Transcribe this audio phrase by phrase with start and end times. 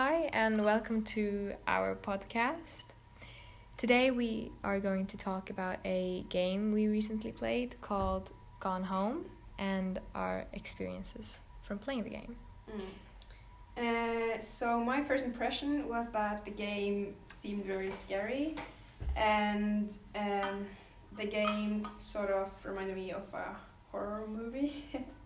[0.00, 2.84] Hi, and welcome to our podcast.
[3.76, 8.30] Today, we are going to talk about a game we recently played called
[8.60, 9.24] Gone Home
[9.58, 12.36] and our experiences from playing the game.
[13.76, 18.54] Uh, so my first impression was that the game seemed very scary,
[19.16, 20.64] and um,
[21.16, 23.56] the game sort of reminded me of a
[23.90, 24.84] horror movie.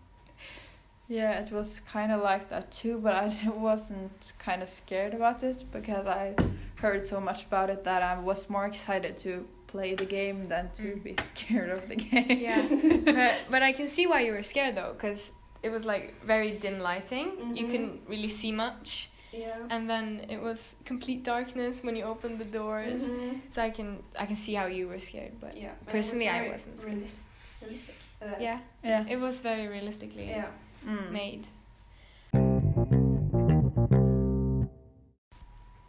[1.07, 5.43] Yeah, it was kind of like that too, but I wasn't kind of scared about
[5.43, 6.33] it because I
[6.75, 10.69] heard so much about it that I was more excited to play the game than
[10.75, 11.03] to Mm.
[11.03, 12.39] be scared of the game.
[12.39, 12.61] Yeah,
[13.05, 15.31] but, but I can see why you were scared though, because
[15.61, 17.27] it was like very dim lighting.
[17.55, 17.71] You Mhm.
[17.71, 19.57] couldn't really see much, yeah.
[19.69, 23.07] and then it was complete darkness when you opened the doors.
[23.09, 23.39] Mhm.
[23.49, 25.71] So I can I can see how you were scared, but Yeah.
[25.85, 26.97] but it was Personally, I wasn't scared.
[26.97, 27.23] realis-
[27.61, 27.95] realistic.
[28.21, 29.03] Uh, yeah, Yeah.
[29.13, 30.47] it was very realistically Yeah.
[30.85, 31.11] Mm.
[31.11, 31.47] made.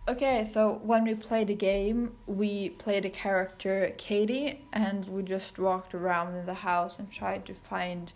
[0.07, 5.59] Okay, so when we played the game, we played a character Katie, and we just
[5.59, 8.13] walked around in the house and tried to find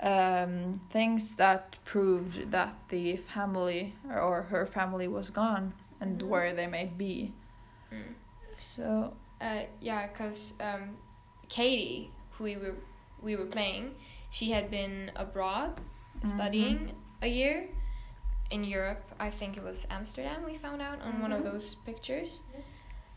[0.00, 6.28] um, things that proved that the family or her family was gone and Mhm.
[6.28, 7.32] where they may be.
[7.92, 8.14] Mm.
[8.76, 10.96] So Uh, yeah, because um,
[11.48, 12.74] Katie, who we were
[13.22, 13.94] we were playing,
[14.30, 15.80] she had been abroad
[16.24, 17.68] Studying a year
[18.50, 19.04] in Europe.
[19.18, 20.44] I think it was Amsterdam.
[20.44, 21.50] We found out on one of Mhm.
[21.52, 22.60] those pictures, Yeah.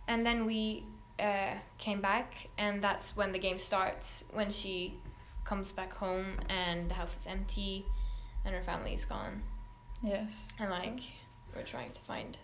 [0.07, 0.85] and then we
[1.21, 4.23] uh, came back, and that's when the game starts.
[4.31, 5.01] When she
[5.43, 7.85] comes back home, and the house is empty,
[8.45, 9.43] and her family is gone,
[10.01, 11.01] yes, and so- like
[11.53, 12.37] we're trying to find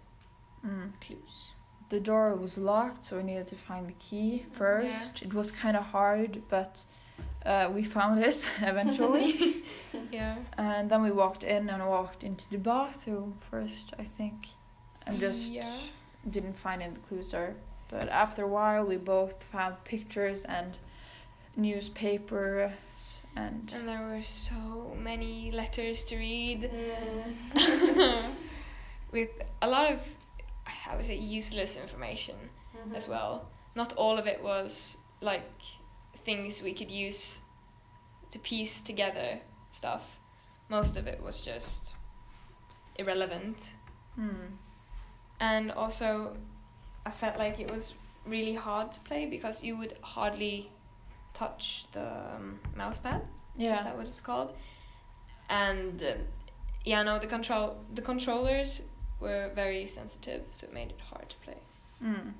[0.65, 0.91] Mm.
[0.99, 1.53] clues.
[1.89, 5.21] the door was locked, so we needed to find the key first.
[5.21, 6.83] It was kind of hard, but
[7.45, 9.63] uh, we found it eventually.
[10.11, 10.35] Yeah.
[10.57, 14.47] and then we walked in and walked into the bathroom first, I think,
[15.07, 15.73] and just Yeah.
[16.29, 17.55] didn't find any clues there.
[17.89, 20.77] But after a while, we both found pictures and
[21.55, 22.71] newspapers
[23.35, 26.69] and And there were so many letters to read.
[27.55, 28.31] Mm.
[29.11, 29.29] with
[29.61, 29.99] a lot of
[30.91, 32.35] I would say useless information
[32.75, 32.95] Mhm.
[32.95, 33.49] as well.
[33.75, 35.51] Not all of it was like
[36.25, 37.41] things we could use
[38.31, 39.39] to piece together
[39.71, 40.19] stuff.
[40.69, 41.93] Most of it was just
[42.97, 43.57] irrelevant.
[44.15, 44.55] Hmm.
[45.39, 46.35] And also
[47.05, 47.93] I felt like it was
[48.25, 50.71] really hard to play because you would hardly
[51.33, 53.21] touch the um, mouse pad.
[53.79, 54.53] Is that what it's called?
[55.49, 56.17] And um,
[56.83, 58.81] yeah, no, the control the controllers
[59.19, 61.57] were very sensitive, so it made it hard to play.
[62.03, 62.33] mm.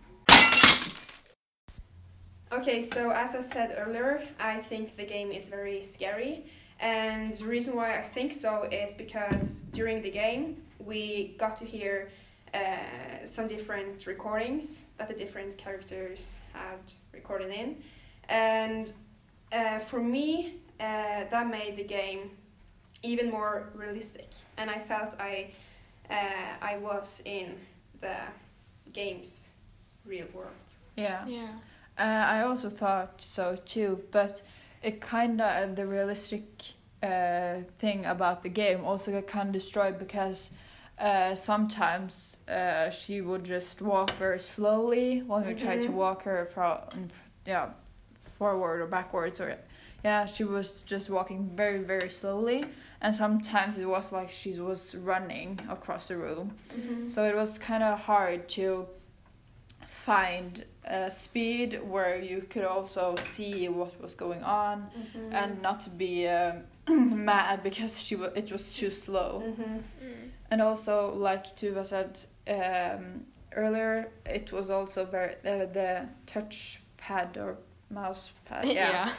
[2.52, 6.46] Okay, so as I said earlier, I think the game is very scary.
[6.80, 11.66] And the reason why I think so is because during the game, we got to
[11.66, 12.10] hear
[12.54, 12.60] uh,
[13.24, 16.80] some different recordings that the different characters had
[17.14, 17.78] recorded in.
[18.30, 18.92] And
[19.52, 22.32] uh, for me, uh, that made the game
[23.04, 24.30] even more realistic.
[24.58, 25.52] And I felt I,
[26.10, 26.16] uh,
[26.62, 27.56] I was in
[28.02, 28.18] the
[28.94, 29.50] game's
[30.06, 30.52] real world.
[30.96, 31.26] yeah.
[31.28, 31.48] Yeah.
[31.98, 34.42] Uh, I also thought so too, but
[34.84, 36.44] it kind of the realistic
[37.02, 40.50] uh, thing about the game also got kind of destroyed because
[41.00, 45.94] uh, sometimes uh, she would just walk very slowly when we tried to Mhm.
[45.96, 47.10] walk her from
[47.46, 47.70] yeah
[48.38, 49.58] forward or backwards or
[50.04, 52.64] yeah she was just walking very very slowly.
[53.02, 56.56] And sometimes it was like she was running across the room.
[57.08, 58.88] So it was kind of hard to
[60.06, 65.34] find a speed where you could also see what was going on Mhm.
[65.34, 66.56] and not to be um,
[67.26, 69.42] mad because she wa it was too slow.
[69.46, 69.82] Mhm.
[70.04, 70.30] Mm.
[70.52, 70.96] And also,
[71.30, 72.12] like Tuva said
[72.48, 77.58] um, earlier, it was also very uh, the touch pad or
[77.90, 79.10] mouse pad, yeah,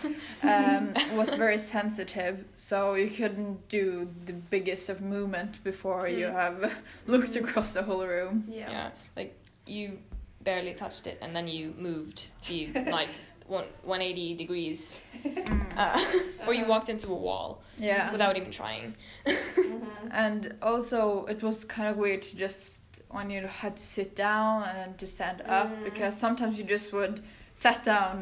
[0.43, 6.33] um, was very sensitive, so you couldn't do the biggest of movement before you Mm.
[6.43, 6.73] have
[7.13, 8.45] looked across the whole room.
[8.49, 8.71] Yeah.
[8.71, 8.91] yeah.
[9.17, 9.33] Like
[9.67, 9.99] you
[10.47, 12.55] barely touched it, and then you moved to
[12.99, 13.11] like
[13.47, 15.03] one one eighty degrees,
[15.77, 16.01] uh,
[16.47, 16.73] or you Uh-huh.
[16.73, 17.49] walked into a wall
[17.79, 18.11] Yeah.
[18.13, 18.95] without even trying.
[19.27, 20.11] Mhm.
[20.25, 22.81] And also, it was kind of weird to just
[23.17, 25.85] when you had to sit down and then to stand up Mm.
[25.89, 27.17] because sometimes you just would
[27.55, 28.15] sit down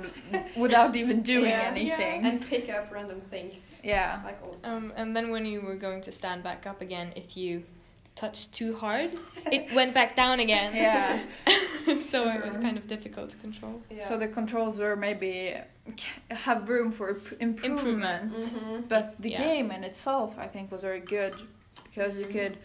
[0.64, 1.72] without even doing Yeah.
[1.72, 2.18] anything.
[2.26, 4.20] And pick up random things Yeah.
[4.28, 4.76] like all the time.
[4.76, 7.50] Um, and then when you were going to stand back up again, if you
[8.14, 9.10] touched too hard,
[9.52, 10.74] it went back down again.
[10.74, 11.20] Yeah.
[12.00, 12.62] so it was Mhm.
[12.62, 13.82] kind of difficult to control.
[13.90, 14.08] Yeah.
[14.08, 15.54] So the controls were maybe
[16.30, 18.34] have room for imp- improvement.
[18.34, 18.88] Mhm.
[18.88, 19.42] But the Yeah.
[19.42, 21.34] game in itself, I think, was very good
[21.84, 22.32] because you Mhm.
[22.32, 22.56] could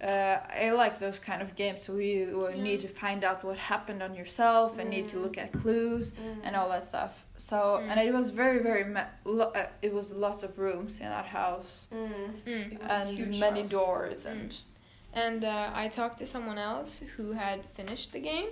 [0.00, 1.82] uh, I like those kind of games.
[1.84, 2.62] So you Yeah.
[2.62, 5.22] need to find out what happened on yourself and need to Mm.
[5.24, 6.36] look at clues Mm.
[6.44, 7.24] and all that stuff.
[7.36, 7.88] So Mm.
[7.90, 11.26] and it was very very ma- lo- uh, it was lots of rooms in that
[11.26, 12.10] house Mm.
[12.46, 12.72] Mm.
[12.74, 13.70] It was a and many house.
[13.72, 14.54] doors and
[15.12, 18.48] And uh, I talked to someone else who had finished the game.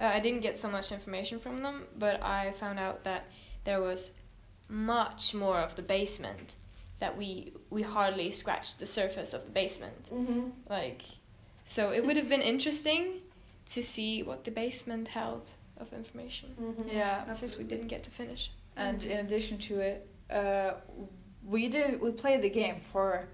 [0.00, 3.26] Uh, I didn't get so much information from them, but I found out that
[3.64, 4.10] there was
[4.68, 6.54] much more of the basement
[7.00, 10.08] that we we hardly scratched the surface of the basement.
[10.12, 10.52] Mhm.
[10.70, 11.02] Like,
[11.66, 13.20] so it would have been interesting
[13.66, 16.54] to see what the basement held of information.
[16.60, 16.92] Mhm.
[16.92, 17.32] Yeah.
[17.34, 18.50] Since we didn't get to finish.
[18.76, 20.72] and in addition to it, uh,
[21.44, 23.28] we did we played the game for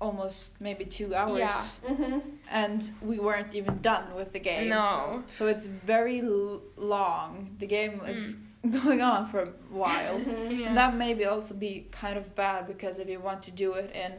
[0.00, 1.38] almost maybe two hours.
[1.38, 1.64] Yeah.
[1.88, 2.22] Mhm.
[2.50, 4.68] and we weren't even done with the game.
[4.68, 5.22] No.
[5.28, 7.54] So it's very l- long.
[7.58, 8.72] The game is Mm.
[8.84, 10.18] going on for a while.
[10.18, 10.58] Mhm.
[10.60, 10.66] Yeah.
[10.68, 13.90] And that maybe also be kind of bad because if you want to do it
[13.94, 14.12] in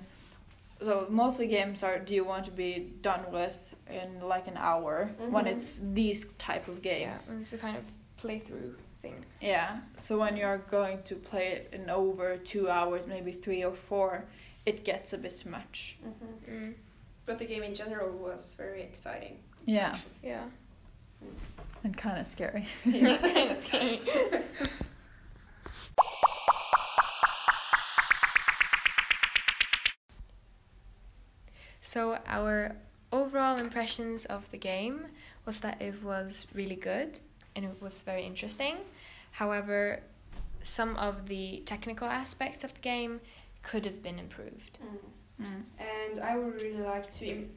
[0.83, 3.57] so mostly games are do you want to be done with
[3.87, 5.51] in like an hour when Mhm.
[5.57, 7.29] it's these type of Yeah, games.
[7.29, 7.83] and it's a kind of
[8.21, 9.23] playthrough thing.
[9.41, 9.79] Yeah.
[9.99, 14.25] So when you're going to play it in over two hours, maybe three or four,
[14.65, 15.97] it gets a bit much.
[16.05, 16.53] Mhm.
[16.53, 16.73] Mm.
[17.25, 19.39] But the game in general was very exciting.
[19.65, 19.93] Yeah.
[19.93, 20.11] actually.
[20.23, 20.43] Yeah.
[21.83, 22.67] And kind of scary.
[22.83, 24.01] kind of scary.
[31.81, 32.75] So our
[33.11, 35.05] overall impressions of the game
[35.45, 37.19] was that it was really good
[37.55, 38.77] and it was very interesting.
[39.31, 40.01] However,
[40.61, 43.19] some of the technical aspects of the game
[43.63, 44.79] could have been improved.
[44.83, 45.45] Mm.
[45.45, 45.63] Mm.
[45.79, 47.47] And I would really like to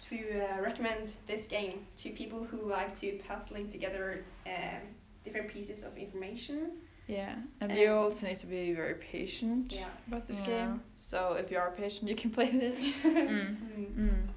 [0.00, 4.82] to uh, recommend this game to people who like to puzzling together um,
[5.24, 6.70] different pieces of information.
[7.08, 7.34] Yeah.
[7.60, 9.88] And And- you also need to be very patient Yeah.
[10.06, 10.46] about this Yeah.
[10.46, 10.82] game.
[10.96, 12.78] So if you are patient, you can play this.
[13.04, 13.56] Mm.
[13.98, 14.28] Mm.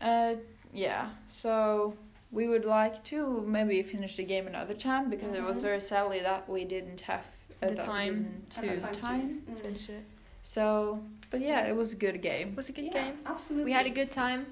[0.00, 0.36] Uh,
[0.72, 1.10] yeah.
[1.28, 1.94] So
[2.32, 5.62] we would like to maybe finish the game another time because it was Mhm.
[5.62, 7.24] very sadly that we didn't have
[7.62, 9.42] uh, The that we time didn't Have have the the time to- time.
[9.50, 9.58] Mm.
[9.60, 10.04] Finish it.
[10.44, 11.00] So,
[11.30, 12.48] but yeah, it was a good game.
[12.50, 13.14] It was a good Yeah, game.
[13.24, 13.64] Absolutely.
[13.64, 14.46] We had a good time.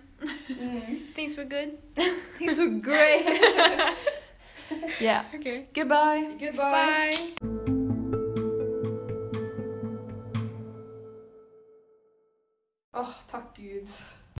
[0.49, 1.15] Mm.
[1.15, 1.77] Things were good.
[2.39, 3.27] Things were great.
[5.01, 5.25] yeah.
[5.35, 5.67] Okay.
[5.75, 6.35] Goodbye.
[6.41, 7.13] Goodbye.
[7.13, 8.33] Bye.
[12.95, 13.89] Åh, tack gud.